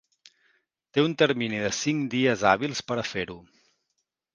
Té 0.95 1.03
un 1.09 1.13
termini 1.23 1.61
de 1.67 1.71
cinc 1.83 2.11
dies 2.17 2.49
hàbils 2.55 2.87
per 2.91 3.03
a 3.03 3.09
fer-ho. 3.15 3.41